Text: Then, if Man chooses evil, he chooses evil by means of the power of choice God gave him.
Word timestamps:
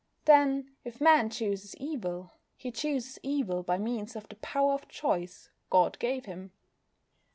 Then, 0.25 0.71
if 0.83 0.99
Man 0.99 1.29
chooses 1.29 1.75
evil, 1.75 2.31
he 2.57 2.71
chooses 2.71 3.19
evil 3.21 3.61
by 3.61 3.77
means 3.77 4.15
of 4.15 4.27
the 4.29 4.35
power 4.37 4.73
of 4.73 4.87
choice 4.87 5.51
God 5.69 5.99
gave 5.99 6.25
him. 6.25 6.53